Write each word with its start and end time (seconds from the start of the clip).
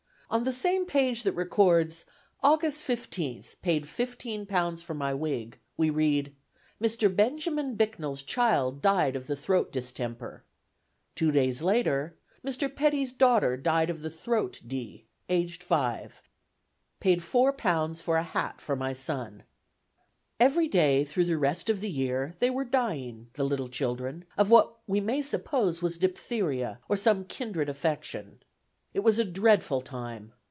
On 0.33 0.45
the 0.45 0.53
same 0.53 0.85
page 0.85 1.23
that 1.23 1.33
records 1.33 2.05
(August 2.41 2.85
15th) 2.87 3.55
"P'd 3.61 3.83
£15 3.83 4.81
for 4.81 4.93
my 4.93 5.13
wig," 5.13 5.59
we 5.75 5.89
read, 5.89 6.33
"Mr. 6.81 7.13
Benjamin 7.13 7.75
Bicknells 7.75 8.25
Child 8.25 8.81
Died 8.81 9.17
of 9.17 9.27
the 9.27 9.35
throat 9.35 9.73
Distemper." 9.73 10.45
Two 11.15 11.33
days 11.33 11.61
later: 11.61 12.15
"Mr. 12.45 12.73
Pettee's 12.73 13.11
Daughter 13.11 13.57
Died 13.57 13.89
of 13.89 13.99
the 13.99 14.09
Throat 14.09 14.61
D. 14.65 15.05
aged 15.27 15.61
5. 15.61 16.21
Paid 17.01 17.19
£4 17.19 18.01
for 18.01 18.15
a 18.15 18.23
hat 18.23 18.61
for 18.61 18.77
my 18.77 18.93
Son." 18.93 19.43
Every 20.39 20.69
day 20.69 21.03
through 21.03 21.25
the 21.25 21.37
rest 21.37 21.69
of 21.69 21.81
the 21.81 21.91
year 21.91 22.37
they 22.39 22.49
were 22.49 22.63
dying, 22.63 23.27
the 23.33 23.43
little 23.43 23.67
children, 23.67 24.23
of 24.37 24.49
what 24.49 24.77
we 24.87 25.01
may 25.01 25.21
suppose 25.21 25.81
was 25.81 25.97
diphtheria, 25.97 26.79
or 26.87 26.95
some 26.95 27.25
kindred 27.25 27.67
affection. 27.67 28.41
It 28.93 29.05
was 29.05 29.17
a 29.17 29.23
dreadful 29.23 29.79
time. 29.79 30.33